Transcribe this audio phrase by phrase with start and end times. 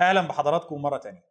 [0.00, 1.24] أهلا بحضراتكم مرة تانية.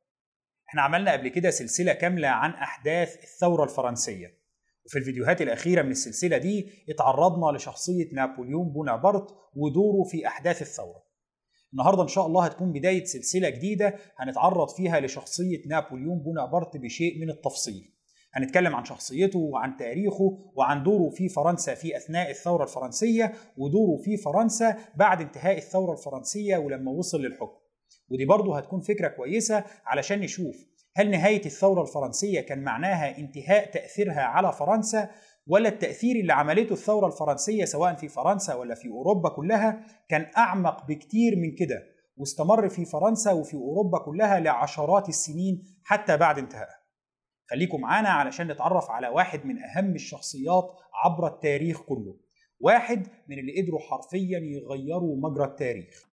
[0.70, 4.46] إحنا عملنا قبل كده سلسلة كاملة عن أحداث الثورة الفرنسية.
[4.86, 11.06] وفي الفيديوهات الأخيرة من السلسلة دي اتعرضنا لشخصية نابليون بونابرت ودوره في أحداث الثورة.
[11.74, 17.30] النهارده إن شاء الله هتكون بداية سلسلة جديدة هنتعرض فيها لشخصية نابليون بونابرت بشيء من
[17.30, 17.92] التفصيل.
[18.34, 24.18] هنتكلم عن شخصيته وعن تاريخه وعن دوره في فرنسا في أثناء الثورة الفرنسية ودوره في
[24.18, 27.65] فرنسا بعد انتهاء الثورة الفرنسية ولما وصل للحكم.
[28.10, 30.56] ودي برضه هتكون فكرة كويسة علشان نشوف
[30.96, 35.10] هل نهاية الثورة الفرنسية كان معناها انتهاء تأثيرها على فرنسا
[35.48, 40.88] ولا التأثير اللي عملته الثورة الفرنسية سواء في فرنسا ولا في أوروبا كلها كان أعمق
[40.88, 41.84] بكتير من كده
[42.18, 46.80] واستمر في فرنسا وفي أوروبا كلها لعشرات السنين حتى بعد انتهائها.
[47.50, 50.72] خليكم معانا علشان نتعرف على واحد من أهم الشخصيات
[51.06, 52.18] عبر التاريخ كله
[52.60, 56.10] واحد من اللي قدروا حرفيا يغيروا مجرى التاريخ.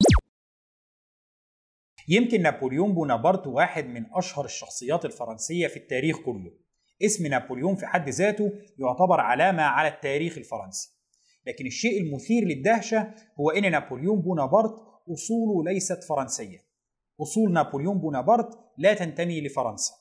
[2.09, 6.51] يمكن نابليون بونابرت واحد من أشهر الشخصيات الفرنسية في التاريخ كله.
[7.03, 10.91] اسم نابليون في حد ذاته يعتبر علامة على التاريخ الفرنسي.
[11.47, 14.75] لكن الشيء المثير للدهشة هو أن نابليون بونابرت
[15.13, 16.59] أصوله ليست فرنسية.
[17.21, 19.95] أصول نابليون بونابرت لا تنتمي لفرنسا.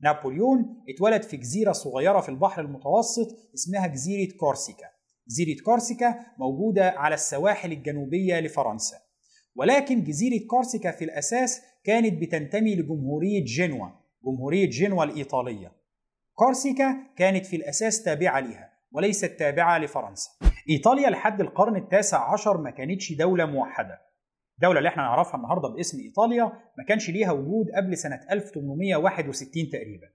[0.00, 4.86] نابليون اتولد في جزيرة صغيرة في البحر المتوسط اسمها جزيرة كورسيكا.
[5.28, 8.96] جزيرة كورسيكا موجودة على السواحل الجنوبية لفرنسا.
[9.56, 15.72] ولكن جزيرة كورسيكا في الأساس كانت بتنتمي لجمهورية جنوة جمهورية جنوة الإيطالية.
[16.34, 20.30] كورسيكا كانت في الأساس تابعة لها وليست تابعة لفرنسا.
[20.70, 24.00] إيطاليا لحد القرن التاسع عشر ما كانتش دولة موحدة.
[24.58, 26.44] الدولة اللي إحنا نعرفها النهاردة باسم إيطاليا
[26.78, 30.06] ما كانش ليها وجود قبل سنة 1861 تقريبا.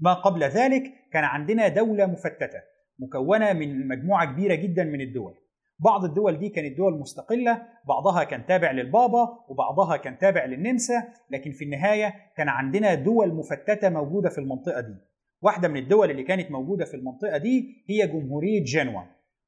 [0.00, 0.82] ما قبل ذلك
[1.12, 2.60] كان عندنا دولة مفتتة
[2.98, 5.34] مكونة من مجموعة كبيرة جدا من الدول.
[5.78, 11.52] بعض الدول دي كانت دول مستقلة بعضها كان تابع للبابا وبعضها كان تابع للنمسا لكن
[11.52, 14.94] في النهاية كان عندنا دول مفتتة موجودة في المنطقة دي.
[15.42, 19.06] واحدة من الدول اللي كانت موجودة في المنطقة دي هي جمهورية جنوة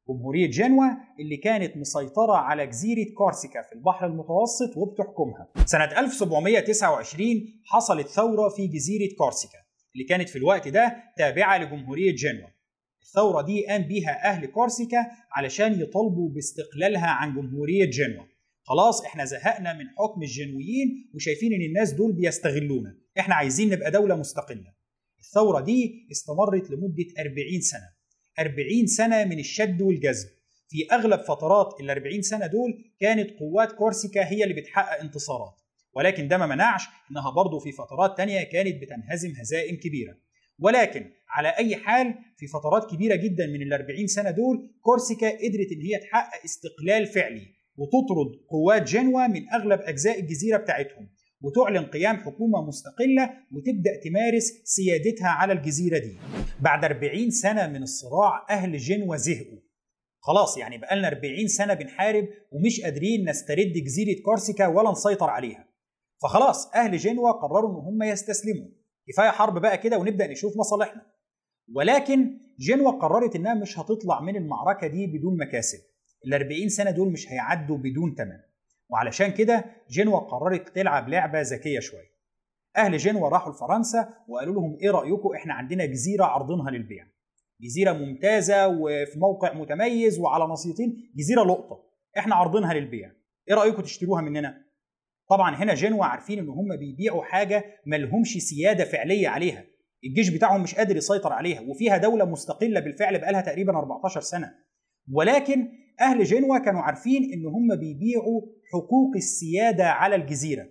[0.09, 0.87] جمهورية جنوة
[1.21, 5.49] اللي كانت مسيطرة على جزيرة كورسيكا في البحر المتوسط وبتحكمها.
[5.65, 7.27] سنة 1729
[7.65, 9.59] حصلت ثورة في جزيرة كورسيكا
[9.95, 12.51] اللي كانت في الوقت ده تابعة لجمهورية جنوة
[13.10, 18.26] الثورة دي قام بيها أهل كورسيكا علشان يطالبوا باستقلالها عن جمهورية جنوة
[18.62, 22.97] خلاص إحنا زهقنا من حكم الجنويين وشايفين إن الناس دول بيستغلونا.
[23.19, 24.72] إحنا عايزين نبقى دولة مستقلة.
[25.21, 27.88] الثورة دي استمرت لمدة 40 سنة.
[28.38, 30.28] 40 سنة من الشد والجذب.
[30.69, 35.54] في أغلب فترات ال 40 سنة دول كانت قوات كورسيكا هي اللي بتحقق انتصارات.
[35.94, 40.16] ولكن ده ما منعش إنها برضه في فترات تانية كانت بتنهزم هزائم كبيرة.
[40.60, 45.72] ولكن على أي حال في فترات كبيرة جدا من ال 40 سنة دول كورسيكا قدرت
[45.72, 51.09] إن هي تحقق استقلال فعلي وتطرد قوات جنوة من أغلب أجزاء الجزيرة بتاعتهم
[51.43, 56.19] وتعلن قيام حكومة مستقلة وتبدأ تمارس سيادتها على الجزيرة دي.
[56.60, 59.59] بعد 40 سنة من الصراع أهل جنوة زهقوا.
[60.21, 65.69] خلاص يعني بقالنا 40 سنة بنحارب ومش قادرين نسترد جزيرة كورسيكا ولا نسيطر عليها.
[66.22, 68.69] فخلاص أهل جنوة قرروا إن هم يستسلموا
[69.12, 71.06] كفاية حرب بقى كده ونبدأ نشوف مصالحنا.
[71.75, 75.78] ولكن جنوة قررت إنها مش هتطلع من المعركة دي بدون مكاسب.
[76.26, 78.38] ال 40 سنة دول مش هيعدوا بدون ثمن
[78.91, 82.10] وعلشان كده جنوة قررت تلعب لعبة ذكية شوية.
[82.76, 87.06] أهل جنوة راحوا لفرنسا وقالوا لهم إيه رأيكم؟ إحنا عندنا جزيرة عرضنها للبيع.
[87.60, 91.82] جزيرة ممتازة وفي موقع متميز وعلى نصيتين جزيرة لقطة.
[92.19, 93.12] إحنا عرضنها للبيع.
[93.48, 94.65] إيه رأيكم تشتروها مننا؟
[95.31, 99.65] طبعا هنا جنوة عارفين ان هم بيبيعوا حاجة ملهمش سيادة فعلية عليها.
[100.05, 104.55] الجيش بتاعهم مش قادر يسيطر عليها وفيها دولة مستقلة بالفعل بقالها تقريبا 14 سنة.
[105.13, 105.69] ولكن
[106.01, 108.41] أهل جنوة كانوا عارفين إن هم بيبيعوا
[108.73, 110.67] حقوق السيادة على الجزيرة.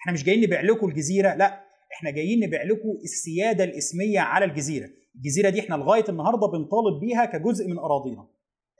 [0.00, 1.60] إحنا مش جايين نبيع لكم الجزيرة لا
[1.92, 4.88] إحنا جايين نبيع لكم السيادة الإسمية على الجزيرة.
[5.16, 8.28] الجزيرة دي إحنا لغاية النهارده بنطالب بيها كجزء من أراضينا.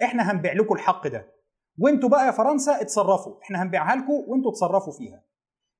[0.02, 1.35] إحنا هنبيع لكم الحق ده.
[1.78, 3.42] وانتوا بقى يا فرنسا اتصرفوا.
[3.42, 5.24] إحنا هنبيعها لكم وانتوا اتصرفوا فيها.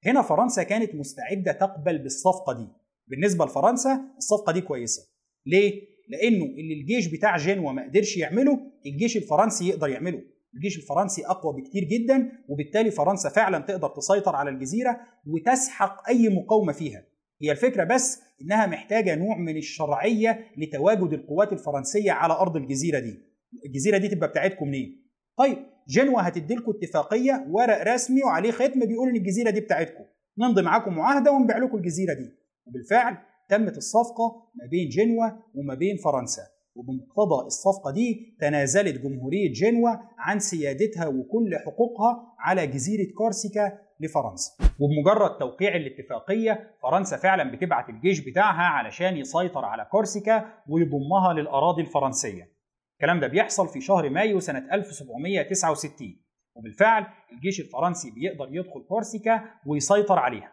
[0.07, 2.69] هنا فرنسا كانت مستعدة تقبل بالصفقة دي.
[3.07, 5.03] بالنسبة لفرنسا الصفقة دي كويسة.
[5.47, 10.23] ليه؟ لأنه اللي الجيش بتاع جنوة ما قدرش يعمله الجيش الفرنسي يقدر يعمله.
[10.55, 16.73] الجيش الفرنسي أقوى بكتير جدا وبالتالي فرنسا فعلا تقدر تسيطر على الجزيرة وتسحق أي مقاومة
[16.73, 17.05] فيها.
[17.43, 23.19] هي الفكرة بس إنها محتاجة نوع من الشرعية لتواجد القوات الفرنسية على أرض الجزيرة دي.
[23.67, 25.07] الجزيرة دي تبقى بتاعتكم منين؟
[25.39, 25.57] طيب
[25.89, 30.05] جنوة هتدي لكم اتفاقية ورق رسمي وعليه ختم بيقول إن الجزيرة دي بتاعتكم
[30.39, 32.31] نمضي معاكم معاهدة ونبيع لكم الجزيرة دي.
[32.67, 33.17] وبالفعل
[33.49, 36.43] تمت الصفقة ما بين جنوة وما بين فرنسا.
[36.75, 44.53] وبمقتضى الصفقة دي تنازلت جمهورية جنوة عن سيادتها وكل حقوقها على جزيرة كورسيكا لفرنسا.
[44.81, 52.56] وبمجرد توقيع الاتفاقية فرنسا فعلا بتبعت الجيش بتاعها علشان يسيطر على كورسيكا ويضمها للأراضي الفرنسية.
[52.97, 56.17] الكلام ده بيحصل في شهر مايو سنة 1769
[56.55, 60.53] وبالفعل الجيش الفرنسي بيقدر يدخل كورسيكا ويسيطر عليها.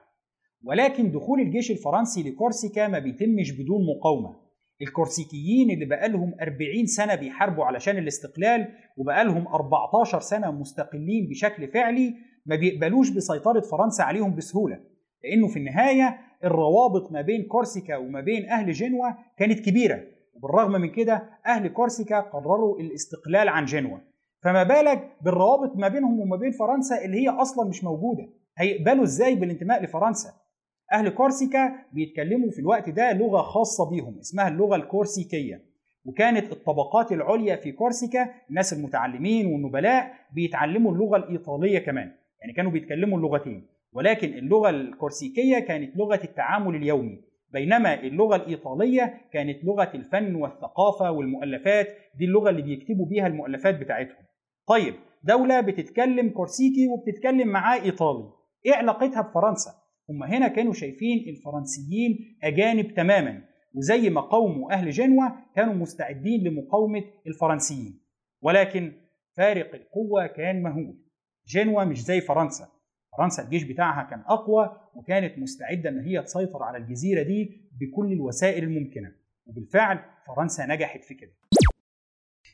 [0.63, 4.35] ولكن دخول الجيش الفرنسي لكورسيكا ما بيتمش بدون مقاومة.
[4.81, 8.67] الكورسيكيين اللي بقالهم 40 سنة بيحاربوا علشان الاستقلال
[8.97, 12.13] وبقالهم 14 سنة مستقلين بشكل فعلي
[12.45, 14.79] ما بيقبلوش بسيطرة فرنسا عليهم بسهولة.
[15.23, 20.03] لأنه في النهاية الروابط ما بين كورسيكا وما بين أهل جنوة كانت كبيرة.
[20.43, 24.01] وبالرغم من كده أهل كورسيكا قرروا الاستقلال عن جنوة
[24.43, 28.29] فما بالك بالروابط ما بينهم وما بين فرنسا اللي هي أصلا مش موجودة.
[28.57, 30.29] هيقبلوا إزاي بالانتماء لفرنسا؟
[30.93, 35.61] أهل كورسيكا بيتكلموا في الوقت ده لغة خاصة بيهم اسمها اللغة الكورسيكية.
[36.05, 42.11] وكانت الطبقات العليا في كورسيكا الناس المتعلمين والنبلاء بيتعلموا اللغة الإيطالية كمان.
[42.41, 43.67] يعني كانوا بيتكلموا اللغتين.
[43.93, 47.32] ولكن اللغة الكورسيكية كانت لغة التعامل اليومي.
[47.53, 54.25] بينما اللغة الإيطالية كانت لغة الفن والثقافة والمؤلفات دي اللغة اللي بيكتبوا بيها المؤلفات بتاعتهم.
[54.67, 58.29] طيب دولة بتتكلم كورسيكي وبتتكلم معاه إيطالي.
[58.65, 59.71] إيه علاقتها بفرنسا؟
[60.09, 63.41] هم هنا كانوا شايفين الفرنسيين أجانب تماما
[63.75, 67.99] وزي ما قاوموا أهل جنوة كانوا مستعدين لمقاومة الفرنسيين.
[68.41, 68.91] ولكن
[69.37, 70.97] فارق القوة كان مهول.
[71.47, 72.67] جنوة مش زي فرنسا.
[73.17, 78.63] فرنسا الجيش بتاعها كان أقوى وكانت مستعدة إن هي تسيطر على الجزيرة دي بكل الوسائل
[78.63, 79.11] الممكنة.
[79.45, 81.31] وبالفعل فرنسا نجحت في كده.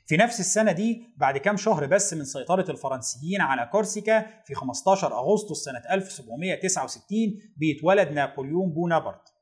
[0.05, 5.13] في نفس السنة دي بعد كام شهر بس من سيطرة الفرنسيين على كورسيكا في 15
[5.13, 7.17] أغسطس سنة 1769
[7.57, 9.33] بيتولد نابليون بونابرت.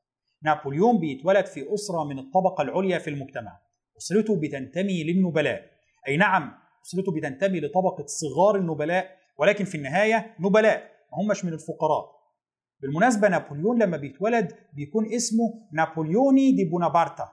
[0.42, 3.58] نابليون بيتولد في أسرة من الطبقة العليا في المجتمع.
[3.98, 5.70] أسرته بتنتمي للنبلاء.
[6.08, 6.52] أي نعم
[6.86, 10.97] أسرته بتنتمي لطبقة صغار النبلاء ولكن في النهاية نبلاء.
[11.12, 12.18] ما همش من الفقراء.
[12.82, 17.28] بالمناسبة نابليون لما بيتولد بيكون اسمه نابليوني دي بونابرتا.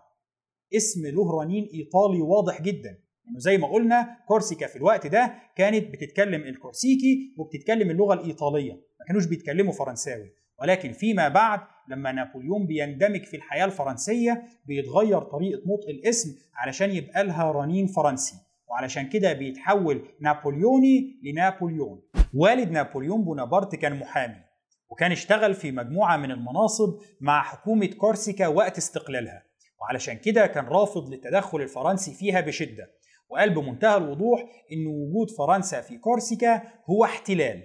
[0.76, 2.90] اسم له رنين إيطالي واضح جدا.
[3.30, 8.74] إنه زي ما قلنا كورسيكا في الوقت ده كانت بتتكلم الكورسيكي وبتتكلم اللغة الإيطالية.
[8.74, 10.32] ما كانوش بيتكلموا فرنساوي.
[10.62, 17.24] ولكن فيما بعد لما نابليون بيندمج في الحياة الفرنسية بيتغير طريقة نطق الاسم علشان يبقى
[17.24, 18.36] لها رنين فرنسي.
[18.70, 22.02] وعلشان كده بيتحول نابليوني لنابليون.
[22.36, 24.44] والد نابليون بونابرت كان محامي
[24.90, 29.44] وكان اشتغل في مجموعة من المناصب مع حكومة كورسيكا وقت استقلالها
[29.82, 32.92] وعلشان كده كان رافض للتدخل الفرنسي فيها بشدة
[33.30, 34.42] وقال بمنتهى الوضوح
[34.72, 37.64] إن وجود فرنسا في كورسيكا هو احتلال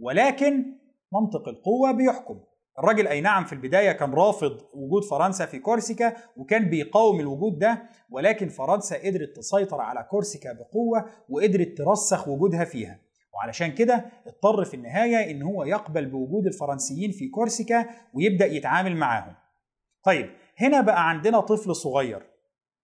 [0.00, 0.64] ولكن
[1.12, 2.40] منطق القوة بيحكم.
[2.78, 7.82] الراجل أي نعم في البداية كان رافض وجود فرنسا في كورسيكا وكان بيقاوم الوجود ده
[8.10, 13.07] ولكن فرنسا قدرت تسيطر على كورسيكا بقوة وقدرت ترسخ وجودها فيها.
[13.38, 19.34] وعلشان كده اضطر في النهاية إن هو يقبل بوجود الفرنسيين في كورسيكا ويبدأ يتعامل معاهم.
[20.04, 20.30] طيب
[20.60, 22.22] هنا بقى عندنا طفل صغير.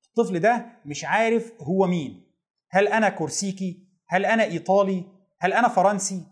[0.08, 2.22] الطفل ده مش عارف هو مين.
[2.70, 3.78] هل أنا كورسيكي؟
[4.08, 5.04] هل أنا إيطالي؟
[5.40, 6.22] هل أنا فرنسي؟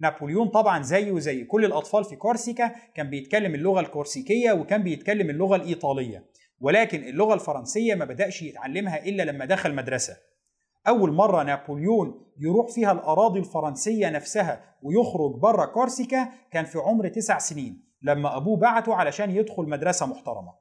[0.00, 5.56] نابليون طبعا زيه زي كل الأطفال في كورسيكا كان بيتكلم اللغة الكورسيكية وكان بيتكلم اللغة
[5.56, 6.24] الإيطالية.
[6.60, 10.16] ولكن اللغة الفرنسية ما بدأش يتعلمها إلا لما دخل مدرسة.
[10.88, 17.38] أول مرة نابليون يروح فيها الأراضي الفرنسية نفسها ويخرج بره كورسيكا كان في عمر تسع
[17.38, 20.52] سنين لما أبوه بعته علشان يدخل مدرسة محترمة.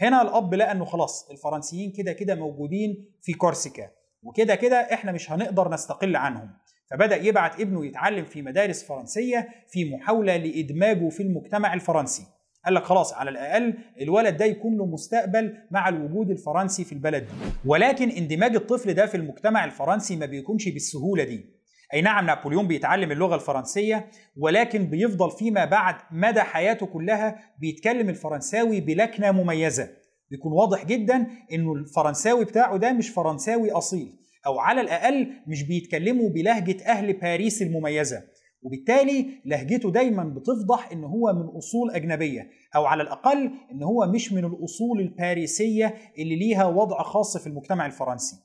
[0.00, 3.90] هنا الأب لقى إنه خلاص الفرنسيين كده كده موجودين في كورسيكا
[4.22, 6.50] وكده كده إحنا مش هنقدر نستقل عنهم.
[6.90, 12.26] فبدأ يبعت ابنه يتعلم في مدارس فرنسية في محاولة لإدماجه في المجتمع الفرنسي.
[12.64, 17.22] قال لك خلاص على الأقل الولد ده يكون له مستقبل مع الوجود الفرنسي في البلد
[17.22, 17.32] دي.
[17.64, 21.44] ولكن اندماج الطفل ده في المجتمع الفرنسي ما بيكونش بالسهولة دي.
[21.94, 28.80] أي نعم نابليون بيتعلم اللغة الفرنسية ولكن بيفضل فيما بعد مدى حياته كلها بيتكلم الفرنساوي
[28.80, 29.88] بلكنة مميزة.
[30.30, 34.12] بيكون واضح جدا إنه الفرنساوي بتاعه ده مش فرنساوي أصيل
[34.46, 38.22] أو على الأقل مش بيتكلموا بلهجة أهل باريس المميزة.
[38.62, 44.32] وبالتالي لهجته دايما بتفضح إن هو من أصول أجنبية أو على الأقل إن هو مش
[44.32, 48.36] من الأصول الباريسية اللي ليها وضع خاص في المجتمع الفرنسي.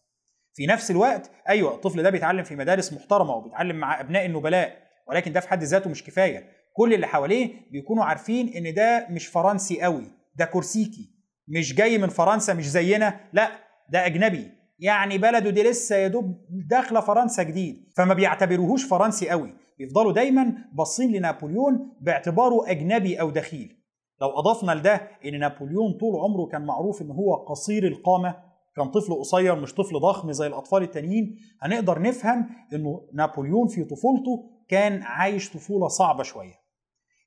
[0.54, 5.32] في نفس الوقت أيوه الطفل ده بيتعلم في مدارس محترمة وبيتعلم مع أبناء النبلاء ولكن
[5.34, 6.44] ده في حد ذاته مش كفاية.
[6.74, 10.04] كل اللي حواليه بيكونوا عارفين إن ده مش فرنسي قوي
[10.36, 11.10] ده كورسيكي
[11.48, 13.50] مش جاي من فرنسا مش زينا لا
[13.90, 14.52] ده أجنبي.
[14.80, 17.92] يعني بلده دي لسه يا دوب داخلة فرنسا جديد.
[17.98, 19.54] فما بيعتبروهوش فرنسي قوي.
[19.78, 23.78] بيفضلوا دايما باصين لنابليون باعتباره أجنبي أو دخيل.
[24.22, 28.36] لو أضفنا لده إن نابليون طول عمره كان معروف إن هو قصير القامة
[28.76, 34.50] كان طفل قصير مش طفل ضخم زي الأطفال التانيين هنقدر نفهم إنه نابليون في طفولته
[34.70, 36.54] كان عايش طفولة صعبة شوية.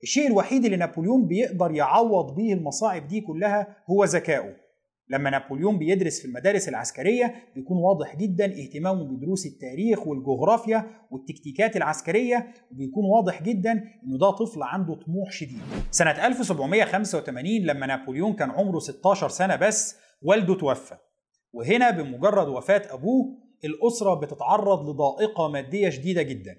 [0.02, 4.56] الشيء الوحيد اللي نابليون بيقدر يعوض بيه المصاعب دي كلها هو ذكائه.
[5.10, 12.52] لما نابليون بيدرس في المدارس العسكرية بيكون واضح جدا اهتمامه بدروس التاريخ والجغرافيا والتكتيكات العسكرية
[12.72, 15.60] وبيكون واضح جدا إنه ده طفل عنده طموح شديد.
[15.90, 20.96] سنة 1785 لما نابليون كان عمره 16 سنة بس والده توفى.
[21.52, 26.56] وهنا بمجرد وفاة أبوه الأسرة بتتعرض لضائقة مادية شديدة جدا.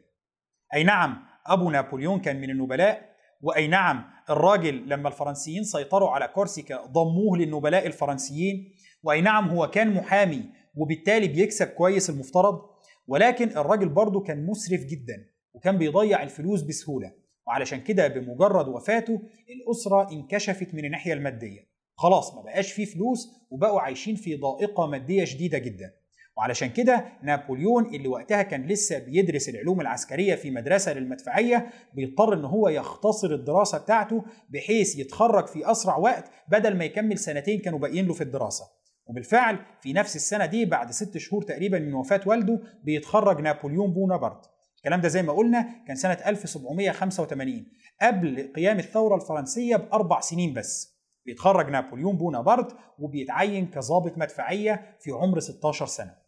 [0.73, 3.10] أي نعم أبو نابليون كان من النبلاء
[3.41, 9.93] وأي نعم الراجل لما الفرنسيين سيطروا على كورسيكا ضموه للنبلاء الفرنسيين وأي نعم هو كان
[9.93, 10.43] محامي
[10.75, 12.61] وبالتالي بيكسب كويس المفترض
[13.07, 17.13] ولكن الراجل برضه كان مسرف جدا وكان بيضيع الفلوس بسهولة
[17.47, 21.67] وعلشان كده بمجرد وفاته الأسرة انكشفت من الناحية المادية.
[21.95, 25.93] خلاص ما بقاش فيه فلوس وبقوا عايشين في ضائقة مادية شديدة جدا.
[26.41, 32.45] وعلشان كده نابليون اللي وقتها كان لسه بيدرس العلوم العسكرية في مدرسة للمدفعية بيضطر إن
[32.45, 38.07] هو يختصر الدراسة بتاعته بحيث يتخرج في أسرع وقت بدل ما يكمل سنتين كانوا باقيين
[38.07, 38.65] له في الدراسة.
[39.05, 44.45] وبالفعل في نفس السنة دي بعد ست شهور تقريبا من وفاة والده بيتخرج نابليون بونابرت.
[44.77, 47.65] الكلام ده زي ما قلنا كان سنة 1785
[48.01, 51.01] قبل قيام الثورة الفرنسية بأربع سنين بس.
[51.25, 56.20] بيتخرج نابليون بونابرت وبيتعين كظابط مدفعية في عمر 16 سنة.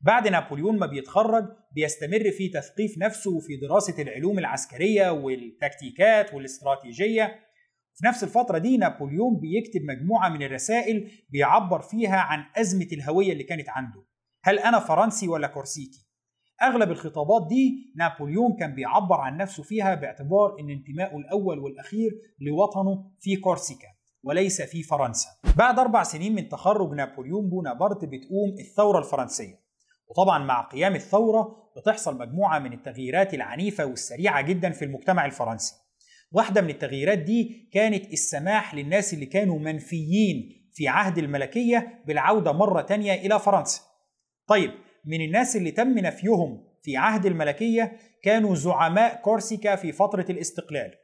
[0.00, 7.38] بعد نابليون ما بيتخرج بيستمر في تثقيف نفسه وفي دراسة العلوم العسكرية والتكتيكات والاستراتيجية.
[7.94, 13.44] في نفس الفترة دي نابليون بيكتب مجموعة من الرسائل بيعبر فيها عن أزمة الهوية اللي
[13.44, 14.04] كانت عنده.
[14.44, 16.08] هل أنا فرنسي ولا كورسيكي؟
[16.62, 23.10] أغلب الخطابات دي نابليون كان بيعبر عن نفسه فيها باعتبار أن انتمائه الأول والأخير لوطنه
[23.20, 23.88] في كورسيكا
[24.22, 25.28] وليس في فرنسا.
[25.56, 29.67] بعد أربع سنين من تخرج نابليون بونابرت بتقوم الثورة الفرنسية.
[30.10, 35.74] وطبعا مع قيام الثورة بتحصل مجموعة من التغييرات العنيفة والسريعة جدا في المجتمع الفرنسي.
[36.32, 42.82] واحدة من التغييرات دي كانت السماح للناس اللي كانوا منفيين في عهد الملكية بالعودة مرة
[42.82, 43.80] تانية إلى فرنسا.
[44.48, 44.70] طيب
[45.04, 50.94] من الناس اللي تم نفيهم في عهد الملكية كانوا زعماء كورسيكا في فترة الاستقلال.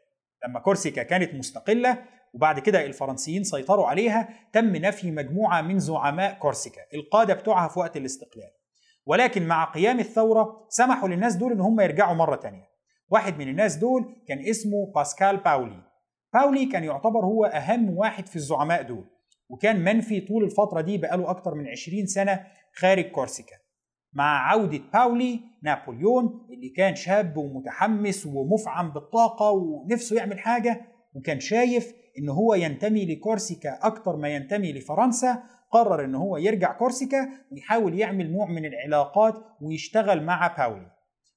[0.48, 1.98] لما كورسيكا كانت مستقلة
[2.34, 7.96] وبعد كده الفرنسيين سيطروا عليها تم نفي مجموعة من زعماء كورسيكا القادة بتوعها في وقت
[7.96, 8.50] الاستقلال.
[9.06, 12.68] ولكن مع قيام الثورة سمحوا للناس دول إن هم يرجعوا مرة تانية.
[13.10, 15.82] واحد من الناس دول كان اسمه باسكال باولي.
[16.34, 19.04] باولي كان يعتبر هو أهم واحد في الزعماء دول
[19.48, 23.56] وكان منفي طول الفترة دي بقاله أكتر من 20 سنة خارج كورسيكا.
[24.12, 30.80] مع عودة باولي نابليون اللي كان شاب ومتحمس ومفعم بالطاقة ونفسه يعمل حاجة
[31.14, 37.28] وكان شايف إن هو ينتمي لكورسيكا أكتر ما ينتمي لفرنسا قرر ان هو يرجع كورسيكا
[37.52, 40.90] ويحاول يعمل نوع من العلاقات ويشتغل مع باولي.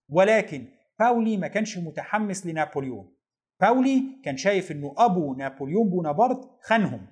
[0.10, 0.66] ولكن
[1.00, 3.14] باولي ما كانش متحمس لنابليون.
[3.62, 7.08] باولي كان شايف إنه أبو نابليون بونابرت خانهم.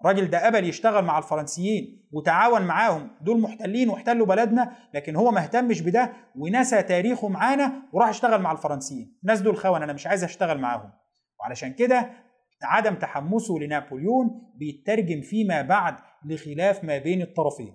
[0.00, 3.10] الراجل ده قبل يشتغل مع الفرنسيين وتعاون معاهم.
[3.20, 8.52] دول محتلين واحتلوا بلدنا لكن هو ما اهتمش بده ونسى تاريخه معانا وراح اشتغل مع
[8.52, 9.18] الفرنسيين.
[9.22, 10.90] الناس دول خون أنا مش عايز أشتغل معاهم.
[11.40, 12.10] وعلشان كده
[12.62, 17.74] عدم تحمسه لنابليون بيترجم فيما بعد لخلاف ما بين الطرفين.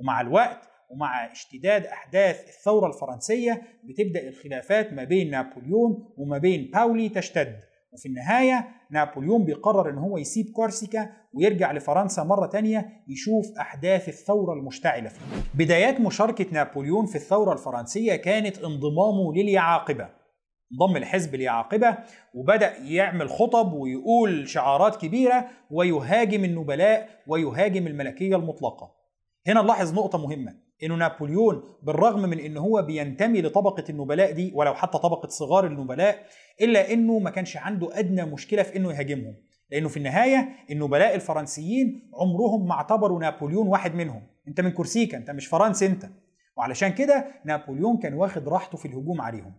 [0.00, 7.08] ومع الوقت ومع اشتداد أحداث الثورة الفرنسية بتبدأ الخلافات ما بين نابليون وما بين باولي
[7.08, 7.60] تشتد.
[7.92, 14.52] وفي النهاية نابليون بيقرر إن هو يسيب كورسيكا ويرجع لفرنسا مرة تانية يشوف أحداث الثورة
[14.52, 15.08] المشتعلة.
[15.08, 15.20] فيه
[15.54, 20.23] بدايات مشاركة نابليون في الثورة الفرنسية كانت انضمامه لليعاقبة.
[20.72, 21.96] انضم لحزب اليعاقبة
[22.34, 28.94] وبدأ يعمل خطب ويقول شعارات كبيرة ويهاجم النبلاء ويهاجم الملكية المطلقة.
[29.46, 34.74] هنا نلاحظ نقطة مهمة إنه نابليون بالرغم من إن هو بينتمي لطبقة النبلاء دي ولو
[34.74, 36.26] حتى طبقة صغار النبلاء
[36.60, 39.34] إلا إنه ما كانش عنده أدنى مشكلة في إنه يهاجمهم.
[39.70, 44.22] لإنه في النهاية النبلاء الفرنسيين عمرهم ما اعتبروا نابليون واحد منهم.
[44.48, 46.06] أنت من كورسيكا أنت مش فرنسي أنت.
[46.56, 49.52] وعلشان كده نابليون كان واخد راحته في الهجوم عليهم.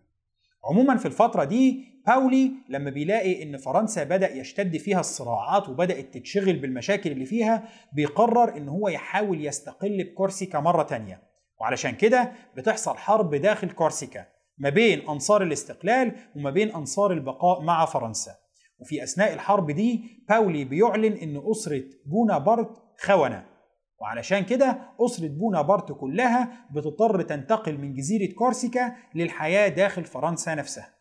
[0.69, 6.53] عموما في الفترة دي باولي لما بيلاقي إن فرنسا بدأ يشتد فيها الصراعات وبدأت تتشغل
[6.53, 11.21] بالمشاكل اللي فيها بيقرر إن هو يحاول يستقل بكورسيكا مرة تانية.
[11.61, 14.25] وعلشان كده بتحصل حرب داخل كورسيكا
[14.57, 18.31] ما بين أنصار الاستقلال وما بين أنصار البقاء مع فرنسا.
[18.79, 22.69] وفي أثناء الحرب دي باولي بيعلن إن أسرة بونابرت
[22.99, 23.54] خونة.
[24.01, 30.95] وعلشان كده أسرة بونابرت كلها بتضطر تنتقل من جزيرة كورسيكا للحياة داخل فرنسا نفسها.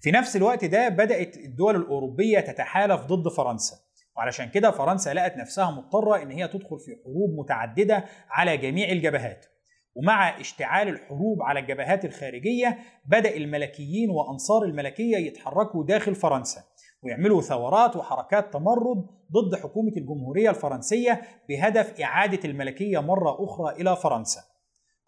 [0.00, 3.76] في نفس الوقت ده بدأت الدول الأوروبية تتحالف ضد فرنسا.
[4.16, 9.46] وعلشان كده فرنسا لقت نفسها مضطرة إن هي تدخل في حروب متعددة على جميع الجبهات.
[9.94, 16.62] ومع اشتعال الحروب على الجبهات الخارجية بدأ الملكيين وأنصار الملكية يتحركوا داخل فرنسا.
[17.02, 24.40] ويعملوا ثورات وحركات تمرد ضد حكومة الجمهورية الفرنسية بهدف إعادة الملكية مرة أخرى إلى فرنسا.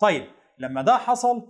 [0.01, 0.25] طيب
[0.59, 1.47] لما ده حصل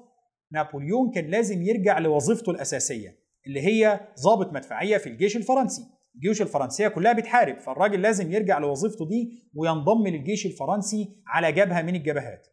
[0.52, 5.82] نابليون كان لازم يرجع لوظيفته الأساسية اللي هي ضابط مدفعية في الجيش الفرنسي.
[6.14, 11.94] الجيوش الفرنسية كلها بتحارب فالراجل لازم يرجع لوظيفته دي وينضم للجيش الفرنسي على جبهة من
[11.94, 12.46] الجبهات.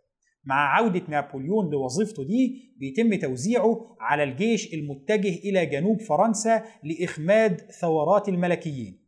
[0.45, 8.29] مع عودة نابليون لوظيفته دي بيتم توزيعه على الجيش المتجه إلى جنوب فرنسا لإخماد ثورات
[8.29, 8.99] الملكيين.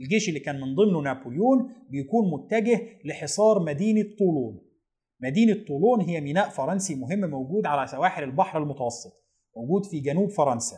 [0.00, 4.60] الجيش اللي كان من ضمنه نابليون بيكون متجه لحصار مدينة طولون.
[5.20, 9.12] مدينة طولون هي ميناء فرنسي مهم موجود على سواحل البحر المتوسط
[9.56, 10.76] موجود في جنوب فرنسا.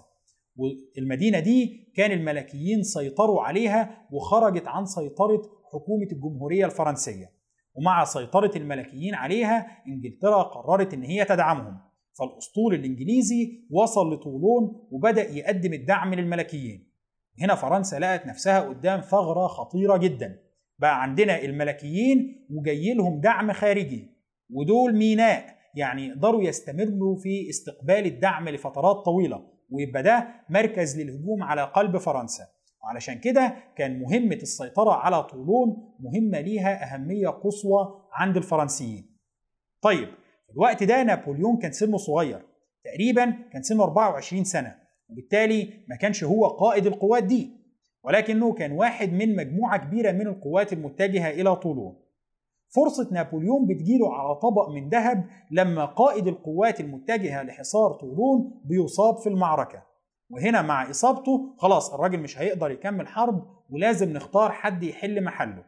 [0.56, 7.35] والمدينة دي كان الملكيين سيطروا عليها وخرجت عن سيطرة حكومة الجمهورية الفرنسية.
[7.78, 11.78] ومع سيطرة الملكيين عليها إنجلترا قررت إن هي تدعمهم.
[12.18, 16.92] فالأسطول الإنجليزي وصل لطولون وبدأ يقدم الدعم للملكيين.
[17.40, 20.38] هنا فرنسا لقت نفسها قدام ثغرة خطيرة جدا.
[20.78, 24.10] بقى عندنا الملكيين وجاي لهم دعم خارجي.
[24.50, 29.44] ودول ميناء يعني يقدروا يستمروا في استقبال الدعم لفترات طويلة.
[29.70, 32.44] ويبقى ده مركز للهجوم على قلب فرنسا.
[32.86, 39.16] وعلشان كده كان مهمة السيطرة على طولون مهمة ليها أهمية قصوى عند الفرنسيين.
[39.82, 40.08] طيب
[40.46, 42.42] في الوقت ده نابليون كان سنه صغير
[42.84, 44.76] تقريبا كان سنه 24 سنة
[45.08, 47.50] وبالتالي ما كانش هو قائد القوات دي
[48.04, 51.96] ولكنه كان واحد من مجموعة كبيرة من القوات المتجهة إلى طولون.
[52.68, 59.28] فرصة نابليون بتجيله على طبق من ذهب لما قائد القوات المتجهة لحصار طولون بيصاب في
[59.28, 59.82] المعركة.
[60.30, 65.64] وهنا مع إصابته خلاص الراجل مش هيقدر يكمل حرب ولازم نختار حد يحل محله.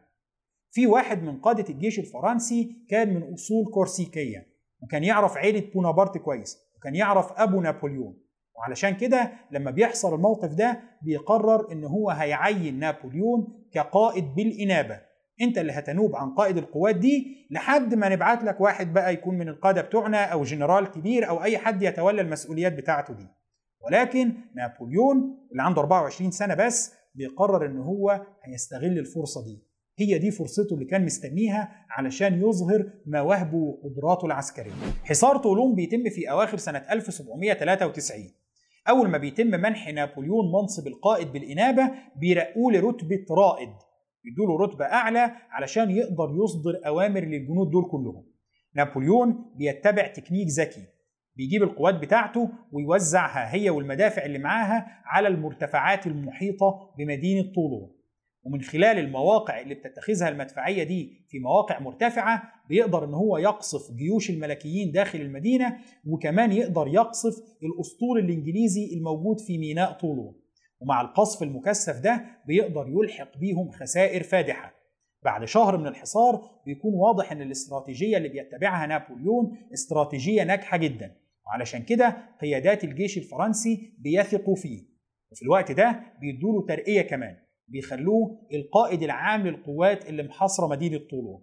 [0.71, 4.47] في واحد من قادة الجيش الفرنسي كان من أصول كورسيكية
[4.83, 8.17] وكان يعرف عيلة بونابرت كويس وكان يعرف أبو نابليون.
[8.55, 14.99] وعلشان كده لما بيحصل الموقف ده بيقرر إن هو هيعين نابليون كقائد بالإنابة.
[15.41, 19.49] أنت اللي هتنوب عن قائد القوات دي لحد ما نبعت لك واحد بقى يكون من
[19.49, 23.27] القادة بتوعنا أو جنرال كبير أو أي حد يتولى المسؤوليات بتاعته دي.
[23.85, 29.63] ولكن نابليون اللي عنده 24 سنة بس بيقرر إن هو هيستغل الفرصة دي.
[29.97, 34.71] هي دي فرصته اللي كان مستنيها علشان يظهر مواهبه وقدراته العسكرية.
[35.03, 38.31] حصار طولون بيتم في أواخر سنة 1793
[38.89, 43.69] أول ما بيتم منح نابليون منصب القائد بالإنابة بيرقوه لرتبة رائد.
[44.25, 48.25] يدوله رتبة أعلى علشان يقدر يصدر أوامر للجنود دول كلهم.
[48.75, 50.83] نابليون بيتبع تكنيك ذكي.
[51.35, 57.95] بيجيب القوات بتاعته ويوزعها هي والمدافع اللي معاها على المرتفعات المحيطة بمدينة طولون.
[58.43, 64.29] ومن خلال المواقع اللي بتتخذها المدفعية دي في مواقع مرتفعة بيقدر إن هو يقصف جيوش
[64.29, 70.35] الملكيين داخل المدينة وكمان يقدر يقصف الأسطول الإنجليزي الموجود في ميناء طولون.
[70.79, 74.78] ومع القصف المكثف ده بيقدر يلحق بيهم خسائر فادحة.
[75.23, 81.15] بعد شهر من الحصار بيكون واضح إن الاستراتيجية اللي بيتبعها نابليون استراتيجية ناجحة جدا.
[81.47, 84.83] وعلشان كده قيادات الجيش الفرنسي بيثقوا فيه.
[85.31, 87.35] وفي الوقت ده بيدوله ترقية كمان
[87.67, 91.41] بيخلوه القائد العام للقوات اللي محاصرة مدينة طولون.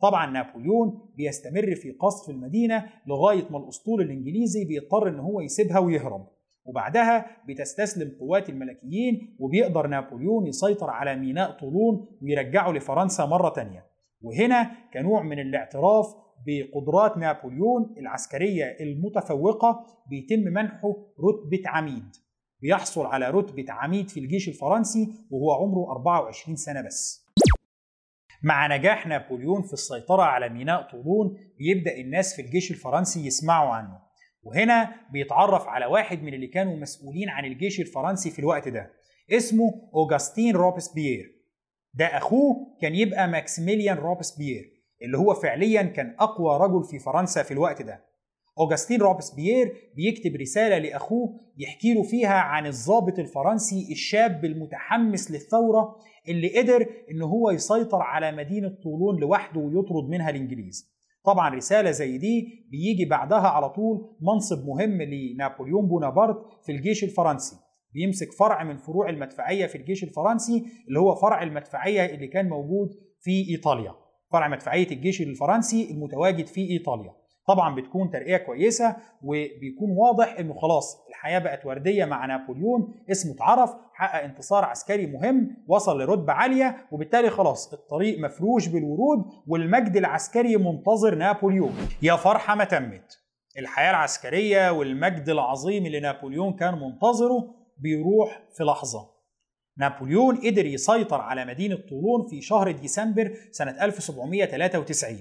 [0.00, 6.28] طبعا نابليون بيستمر في قصف المدينة لغاية ما الأسطول الإنجليزي بيضطر إن هو يسيبها ويهرب.
[6.64, 13.86] وبعدها بتستسلم قوات الملكيين وبيقدر نابليون يسيطر على ميناء طولون ويرجعه لفرنسا مرة تانية.
[14.22, 16.06] وهنا كنوع من الاعتراف
[16.46, 22.16] بقدرات نابليون العسكرية المتفوقة بيتم منحه رتبة عميد.
[22.60, 27.28] بيحصل على رتبة عميد في الجيش الفرنسي وهو عمره 24 سنة بس.
[28.42, 33.98] مع نجاح نابليون في السيطرة على ميناء طولون بيبدأ الناس في الجيش الفرنسي يسمعوا عنه.
[34.42, 38.92] وهنا بيتعرف على واحد من اللي كانوا مسؤولين عن الجيش الفرنسي في الوقت ده
[39.30, 41.42] اسمه أوغستين روبسبيير.
[41.94, 47.50] ده أخوه كان يبقى ماكسيميليان روبسبيير اللي هو فعليا كان أقوى رجل في فرنسا في
[47.50, 48.04] الوقت ده.
[48.58, 55.96] أوغستين روبسبيير بيكتب رسالة لأخوه يحكي له فيها عن الضابط الفرنسي الشاب المتحمس للثورة
[56.28, 60.91] اللي قدر إن هو يسيطر على مدينة طولون لوحده ويطرد منها الإنجليز.
[61.24, 67.56] طبعا رسالة زي دي بيجي بعدها على طول منصب مهم لنابليون بونابرت في الجيش الفرنسي.
[67.94, 72.88] بيمسك فرع من فروع المدفعية في الجيش الفرنسي اللي هو فرع المدفعية اللي كان موجود
[73.20, 73.94] في إيطاليا.
[74.32, 77.21] فرع مدفعية الجيش الفرنسي المتواجد في إيطاليا.
[77.46, 83.70] طبعا بتكون ترقية كويسة وبيكون واضح إنه خلاص الحياة بقت وردية مع نابليون اسمه اتعرف
[83.94, 91.14] حقق انتصار عسكري مهم وصل لرتبة عالية وبالتالي خلاص الطريق مفروش بالورود والمجد العسكري منتظر
[91.14, 91.74] نابليون.
[92.02, 93.18] يا فرحة ما تمت.
[93.58, 99.12] الحياة العسكرية والمجد العظيم اللي نابليون كان منتظره بيروح في لحظة.
[99.78, 105.18] نابليون قدر يسيطر على مدينة طولون في شهر ديسمبر سنة 1793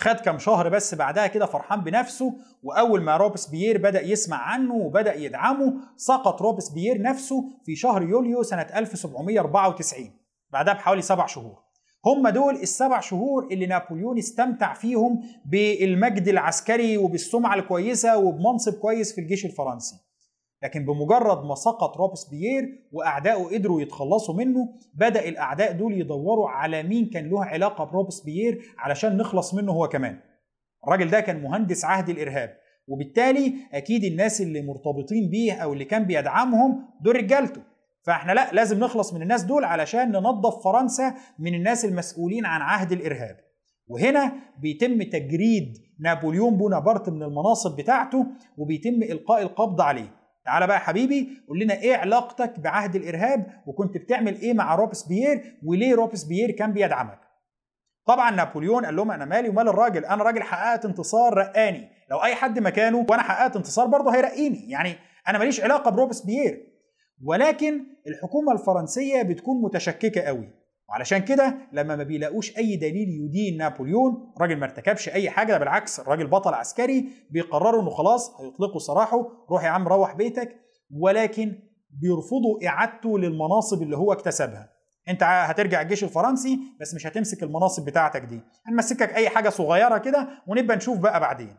[0.00, 5.14] خد كم شهر بس بعدها كده فرحان بنفسه وأول ما روبسبيير بدأ يسمع عنه وبدأ
[5.14, 10.10] يدعمه سقط روبسبيير نفسه في شهر يوليو سنة 1794
[10.50, 11.58] بعدها بحوالي سبع شهور.
[12.06, 19.20] هم دول السبع شهور اللي نابليون استمتع فيهم بالمجد العسكري وبالسمعة الكويسة وبمنصب كويس في
[19.20, 19.96] الجيش الفرنسي.
[20.62, 27.10] لكن بمجرد ما سقط روبسبيير وأعدائه قدروا يتخلصوا منه بدأ الأعداء دول يدوروا على مين
[27.10, 30.20] كان له علاقة بروبسبيير علشان نخلص منه هو كمان.
[30.86, 36.04] الراجل ده كان مهندس عهد الإرهاب وبالتالي أكيد الناس اللي مرتبطين بيه أو اللي كان
[36.04, 37.62] بيدعمهم دول رجالته.
[38.02, 42.92] فإحنا لا لازم نخلص من الناس دول علشان ننظف فرنسا من الناس المسؤولين عن عهد
[42.92, 43.36] الإرهاب.
[43.88, 48.26] وهنا بيتم تجريد نابليون بونابرت من المناصب بتاعته
[48.58, 50.17] وبيتم إلقاء القبض عليه.
[50.48, 55.58] تعالى بقى يا حبيبي قول لنا إيه علاقتك بعهد الإرهاب؟ وكنت بتعمل إيه مع روبسبيير؟
[55.66, 57.18] وليه روبسبيير كان بيدعمك
[58.06, 62.34] طبعا نابليون قال لهم أنا مالي ومال الراجل أنا راجل حققت انتصار رقاني لو أي
[62.34, 64.70] حد مكانه وأنا حققت انتصار برضه هيرقيني.
[64.70, 64.94] يعني
[65.28, 66.66] أنا ماليش علاقة بروبسبيير.
[67.24, 70.50] ولكن الحكومة الفرنسية بتكون متشككة قوي.
[70.88, 75.58] وعلشان كده لما ما بيلاقوش أي دليل يدين نابليون راجل ما ارتكبش أي حاجة ده
[75.58, 80.56] بالعكس الراجل بطل عسكري بيقرروا إنه خلاص هيطلقوا سراحه روح يا عم روح بيتك
[80.90, 81.52] ولكن
[81.90, 84.68] بيرفضوا إعادته للمناصب اللي هو اكتسبها.
[85.08, 88.40] أنت هترجع الجيش الفرنسي بس مش هتمسك المناصب بتاعتك دي.
[88.66, 91.54] هنمسكك أي حاجة صغيرة كده ونبقى نشوف بقى بعدين.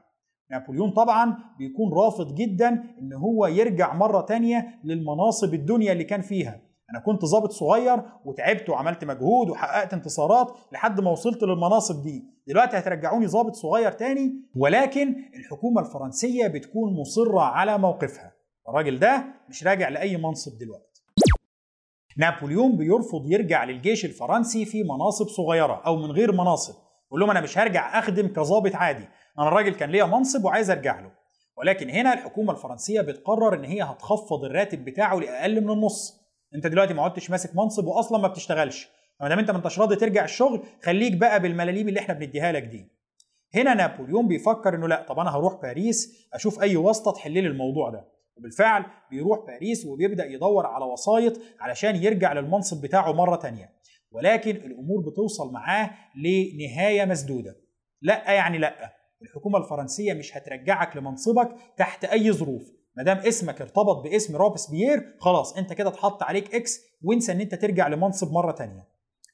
[0.51, 2.67] نابليون طبعا بيكون رافض جدا
[3.01, 6.61] إن هو يرجع مرة تانية للمناصب الدنيا اللي كان فيها.
[6.91, 12.23] أنا كنت ضابط صغير وتعبت وعملت مجهود وحققت انتصارات لحد ما وصلت للمناصب دي.
[12.47, 18.33] دلوقتي هترجعوني ضابط صغير تاني ولكن الحكومة الفرنسية بتكون مصرة على موقفها.
[18.69, 21.03] الراجل ده مش راجع لأي منصب دلوقتي.
[22.17, 26.73] نابليون بيرفض يرجع للجيش الفرنسي في مناصب صغيرة أو من غير مناصب.
[27.07, 29.07] يقول لهم أنا مش هرجع أخدم كظابط عادي.
[29.39, 31.11] أنا الراجل كان ليا منصب وعايز أرجع له.
[31.57, 36.18] ولكن هنا الحكومة الفرنسية بتقرر إن هي هتخفض الراتب بتاعه لأقل من النص.
[36.55, 38.89] انت دلوقتي ما عدتش ماسك منصب واصلا ما بتشتغلش.
[39.21, 42.63] ما دام انت ما انتش راضي ترجع الشغل خليك بقى بالملاليم اللي إحنا بنديها لك
[42.63, 42.87] دي.
[43.55, 47.89] هنا نابليون بيفكر انه لا طب أنا هروح باريس أشوف اي واسطة تحل لي الموضوع
[47.89, 48.07] ده.
[48.37, 53.69] وبالفعل بيروح باريس وبيبدأ يدور على وسايط علشان يرجع للمنصب بتاعه مرة تانية.
[54.11, 57.55] ولكن الأمور بتوصل معاه لنهاية مسدودة.
[58.01, 58.93] لأ يعني لأ.
[59.21, 62.71] الحكومة الفرنسية مش هترجعك لمنصبك تحت أي ظروف.
[62.99, 67.55] ما دام اسمك ارتبط باسم روبسبيير خلاص انت كده اتحط عليك إكس وانسى ان انت
[67.55, 68.87] ترجع لمنصب مرة تانية.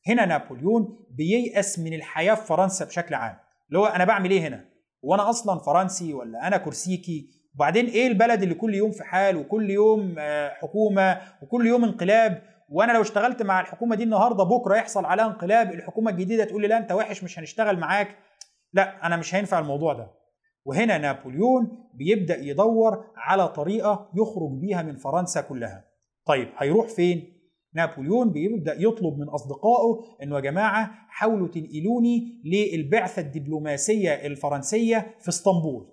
[0.07, 3.37] هنا نابليون بييأس من الحياة في فرنسا بشكل عام.
[3.67, 4.65] اللي هو أنا بعمل إيه هنا؟
[5.01, 9.69] وأنا أصلا فرنسي ولا أنا كرسيكي وبعدين إيه البلد اللي كل يوم في حال وكل
[9.69, 15.05] يوم آه، حكومة وكل يوم انقلاب؟ وأنا لو اشتغلت مع الحكومة دي النهارده بكرة يحصل
[15.05, 18.17] عليها انقلاب الحكومة الجديدة تقول لي لا أنت وحش مش هنشتغل معاك.
[18.73, 20.24] لا أنا مش هينفع الموضوع ده.
[20.65, 25.85] وهنا نابليون بيبدأ يدور على طريقة يخرج بيها من فرنسا كلها.
[26.25, 27.35] طيب هيروح فين؟
[27.73, 35.87] نابليون بيبدأ يطلب من أصدقائه أنه يا جماعة حاولوا تنقلوني للبعثة الدبلوماسية الفرنسية في إسطنبول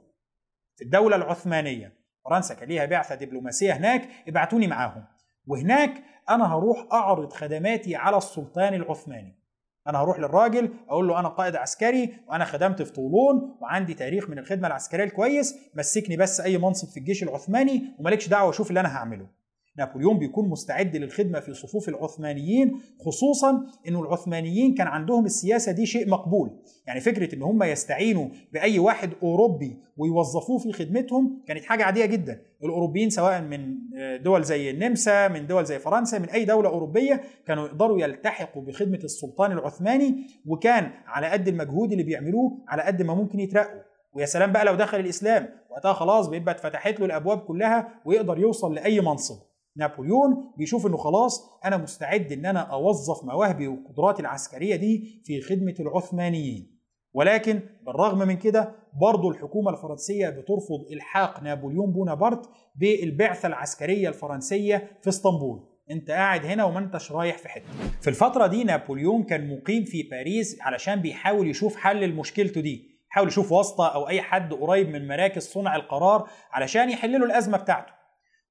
[0.77, 1.93] في الدولة العثمانية.
[2.25, 5.05] فرنسا كان ليها بعثة دبلوماسية هناك ابعتوني معاهم.
[5.47, 9.42] وهناك أنا هروح أعرض خدماتي على السلطان العثماني.
[9.87, 14.39] أنا هروح للراجل أقول له أنا قائد عسكري وأنا خدمت في طولون وعندي تاريخ من
[14.39, 18.97] الخدمة العسكرية الكويس مسكني بس أي منصب في الجيش العثماني ومالكش دعوة شوف اللي أنا
[18.97, 19.42] هعمله.
[19.79, 26.09] نابليون بيكون مستعد للخدمة في صفوف العثمانيين خصوصا إنه العثمانيين كان عندهم السياسة دي شيء
[26.09, 26.51] مقبول.
[26.87, 32.43] يعني فكرة إن هم يستعينوا بأي واحد أوروبي ويوظفوه في خدمتهم كانت حاجة عادية جدا.
[32.65, 33.77] الأوروبيين سواء من
[34.23, 39.01] دول زي النمسا من دول زي فرنسا من أي دولة أوروبية كانوا يقدروا يلتحقوا بخدمة
[39.05, 43.81] السلطان العثماني وكان على قد المجهود اللي بيعملوه على قد ما ممكن يترقوا.
[44.13, 45.49] ويا سلام بقى لو دخل الإسلام.
[45.71, 49.52] وقتها خلاص بيبقى اتفتحت له الأبواب كلها ويقدر يوصل لأي منصب.
[49.77, 55.75] نابليون بيشوف إنه خلاص أنا مستعد إن أنا أوظف مواهبي وقدراتي العسكرية دي في خدمة
[55.81, 56.79] العثمانيين.
[57.15, 65.09] ولكن بالرغم من كده برضه الحكومة الفرنسية بترفض إلحاق نابليون بونابرت بالبعثة العسكرية الفرنسية في
[65.09, 65.69] إسطنبول.
[65.91, 67.67] أنت قاعد هنا وما أنتش رايح في حتة.
[68.01, 72.93] في الفترة دي نابليون كان مقيم في باريس علشان بيحاول يشوف حل لمشكلته دي.
[73.09, 78.02] حاول يشوف واسطة أو أي حد قريب من مراكز صنع القرار علشان يحللوا الأزمة بتاعته.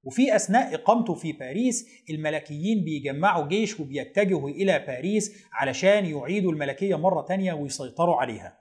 [0.03, 7.21] وفي أثناء إقامته في باريس الملكيين بيجمعوا جيش وبيتجهوا إلى باريس علشان يعيدوا الملكية مرة
[7.21, 8.57] تانية ويسيطروا عليها.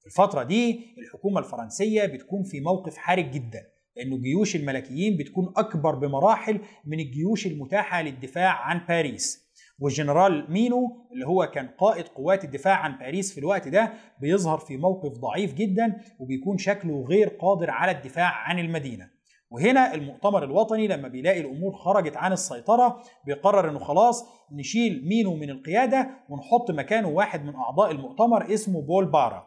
[0.00, 3.62] في الفترة دي الحكومة الفرنسية بتكون في موقف حرج جدا
[3.96, 9.50] لأنه جيوش الملكيين بتكون أكبر بمراحل من الجيوش المتاحة للدفاع عن باريس.
[9.78, 14.76] والجنرال مينو اللي هو كان قائد قوات الدفاع عن باريس في الوقت ده بيظهر في
[14.76, 19.19] موقف ضعيف جدا وبيكون شكله غير قادر على الدفاع عن المدينة.
[19.50, 25.50] وهنا المؤتمر الوطني لما بيلاقي الأمور خرجت عن السيطرة بيقرر إنه خلاص نشيل مينو من
[25.50, 29.46] القيادة ونحط مكانه واحد من أعضاء المؤتمر اسمه بول بارا.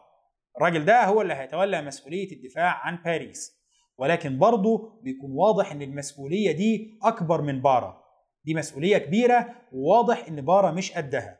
[0.57, 3.63] الراجل ده هو اللي هيتولى مسؤولية الدفاع عن باريس.
[3.97, 8.03] ولكن برضه بيكون واضح إن المسؤولية دي أكبر من بارا.
[8.45, 11.39] دي مسؤولية كبيرة وواضح إن بارا مش قدها.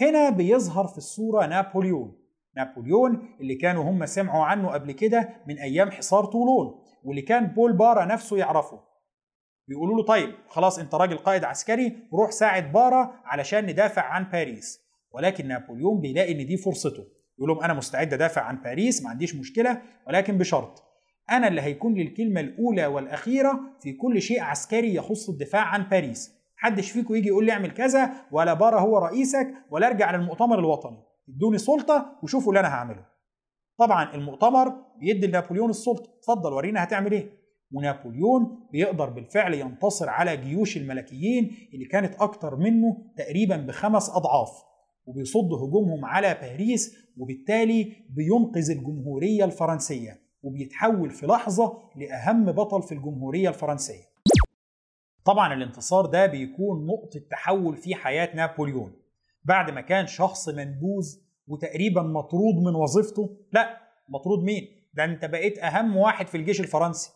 [0.00, 2.18] هنا بيظهر في الصورة نابليون.
[2.56, 6.87] نابليون اللي كانوا هم سمعوا عنه قبل كده من أيام حصار طولون.
[7.08, 8.80] واللي كان بول بارا نفسه يعرفه.
[9.68, 14.80] بيقولوا له طيب خلاص انت راجل قائد عسكري روح ساعد بارا علشان ندافع عن باريس.
[15.10, 17.04] ولكن نابليون بيلاقي إن دي فرصته.
[17.38, 20.84] يقول لهم أنا مستعد أدافع عن باريس ما عنديش مشكلة ولكن بشرط.
[21.30, 26.34] أنا اللي هيكون لي الكلمة الأولى والأخيرة في كل شيء عسكري يخص الدفاع عن باريس.
[26.58, 31.02] محدش فيكم يجي يقول لي اعمل كذا ولا بارا هو رئيسك ولا ارجع للمؤتمر الوطني.
[31.28, 33.17] ادوني سلطة وشوفوا اللي أنا هعمله.
[33.78, 36.10] طبعا المؤتمر بيدي لنابليون السلطة.
[36.18, 37.38] اتفضل ورينا هتعمل إيه.
[37.72, 44.50] ونابليون بيقدر بالفعل ينتصر على جيوش الملكيين اللي كانت أكتر منه تقريبا بخمس أضعاف
[45.06, 53.48] وبيصد هجومهم على باريس وبالتالي بينقذ الجمهورية الفرنسية وبيتحول في لحظة لأهم بطل في الجمهورية
[53.48, 54.04] الفرنسية.
[55.24, 58.92] طبعا الانتصار ده بيكون نقطة تحول في حياة نابليون.
[59.44, 61.16] بعد ما كان شخص منبوذ
[61.48, 63.36] وتقريبا مطرود من وظيفته.
[63.52, 63.76] لا
[64.08, 67.10] مطرود مين؟ ده انت بقيت أهم واحد في الجيش الفرنسي.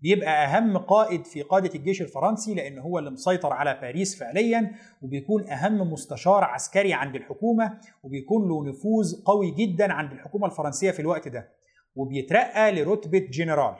[0.00, 4.72] بيبقى أهم قائد في قادة الجيش الفرنسي لأن هو اللي مسيطر على باريس فعليا
[5.02, 11.00] وبيكون أهم مستشار عسكري عند الحكومة وبيكون له نفوذ قوي جدا عند الحكومة الفرنسية في
[11.00, 11.48] الوقت ده.
[11.94, 13.76] وبيترقى لرتبة جنرال.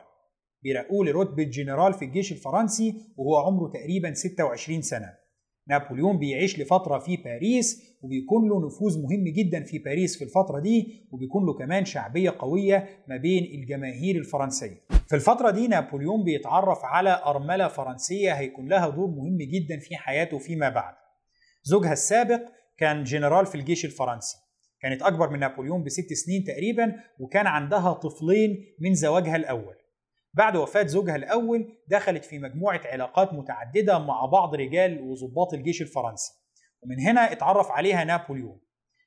[0.63, 5.15] بيرقوه لرتبة جنرال في الجيش الفرنسي وهو عمره تقريبا 26 سنة.
[5.69, 11.07] نابليون بيعيش لفترة في باريس وبيكون له نفوذ مهم جدا في باريس في الفترة دي
[11.13, 14.81] وبيكون له كمان شعبية قوية ما بين الجماهير الفرنسية.
[15.09, 20.39] في الفترة دي نابليون بيتعرف على أرملة فرنسية هيكون لها دور مهم جدا في حياته
[20.39, 20.95] فيما بعد.
[21.63, 22.41] زوجها السابق
[22.79, 24.37] كان جنرال في الجيش الفرنسي.
[24.83, 29.75] كانت أكبر من نابليون بست سنين تقريبا وكان عندها طفلين من زواجها الأول.
[30.39, 36.33] بعد وفاة زوجها الأول دخلت في مجموعة علاقات متعددة مع بعض رجال وضباط الجيش الفرنسي
[36.83, 38.61] ومن هنا اتعرف عليها نابليون.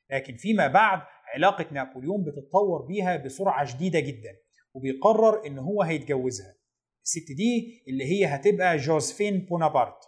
[0.09, 1.01] لكن فيما بعد
[1.35, 4.37] علاقة نابليون بتتطور بيها بسرعة شديدة جدا
[4.73, 6.55] وبيقرر إن هو هيتجوزها.
[7.03, 10.03] الست دي اللي هي هتبقى جوزفين بونابرت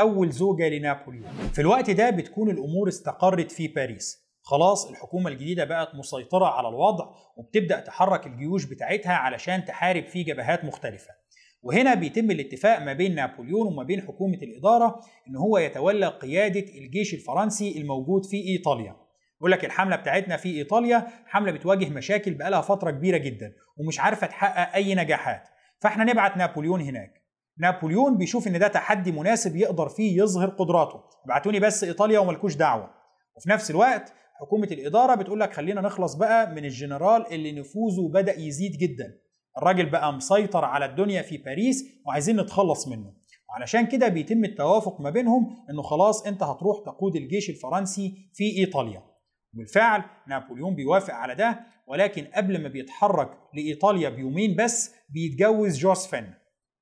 [0.00, 1.30] أول زوجة لنابليون.
[1.52, 4.27] في الوقت ده بتكون الأمور استقرت في باريس.
[4.50, 7.04] خلاص الحكومة الجديدة بقت مسيطرة على الوضع
[7.36, 11.10] وبتبدأ تحرك الجيوش بتاعتها علشان تحارب في جبهات مختلفة.
[11.62, 17.14] وهنا بيتم الاتفاق ما بين نابليون وما بين حكومة الإدارة إن هو يتولى قيادة الجيش
[17.14, 18.96] الفرنسي الموجود في إيطاليا.
[19.38, 24.26] يقول لك الحملة بتاعتنا في إيطاليا حملة بتواجه مشاكل بقالها فترة كبيرة جدا ومش عارفة
[24.26, 25.42] تحقق أي نجاحات.
[25.80, 27.22] فإحنا نبعت نابليون هناك.
[27.58, 31.00] نابليون بيشوف إن ده تحدي مناسب يقدر فيه يظهر قدراته.
[31.24, 32.90] ابعتوني بس إيطاليا وملكوش دعوة.
[33.36, 38.40] وفي نفس الوقت حكومة الإدارة بتقول لك خلينا نخلص بقى من الجنرال اللي نفوذه بدأ
[38.40, 39.18] يزيد جدا.
[39.58, 43.12] الراجل بقى مسيطر على الدنيا في باريس وعايزين نتخلص منه.
[43.50, 49.02] وعلشان كده بيتم التوافق ما بينهم إنه خلاص أنت هتروح تقود الجيش الفرنسي في إيطاليا.
[49.54, 56.34] وبالفعل نابليون بيوافق على ده ولكن قبل ما بيتحرك لإيطاليا بيومين بس بيتجوز جوزفين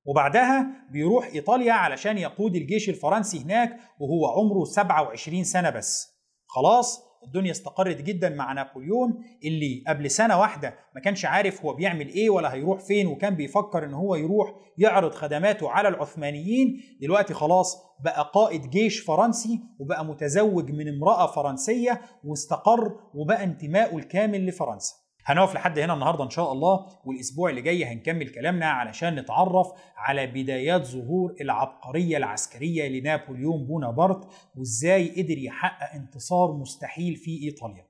[0.05, 6.17] وبعدها بيروح إيطاليا علشان يقود الجيش الفرنسي هناك وهو عمره 27 سنة بس.
[6.47, 12.07] خلاص الدنيا استقرت جدا مع نابليون اللي قبل سنة واحدة ما كانش عارف هو بيعمل
[12.07, 16.81] إيه ولا هيروح فين وكان بيفكر إن هو يروح يعرض خدماته على العثمانيين.
[17.01, 24.45] دلوقتي خلاص بقى قائد جيش فرنسي وبقى متزوج من امرأة فرنسية واستقر وبقى انتمائه الكامل
[24.45, 24.95] لفرنسا.
[25.27, 30.27] هنقف لحد هنا النهارده إن شاء الله والأسبوع اللي جاي هنكمل كلامنا علشان نتعرف على
[30.27, 37.87] بدايات ظهور العبقرية العسكرية لنابليون بونابرت وإزاي قدر يحقق انتصار مستحيل في إيطاليا.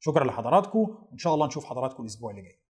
[0.00, 0.78] شكرا لحضراتكم
[1.10, 2.58] وإن شاء الله نشوف حضراتكم الأسبوع اللي جاي.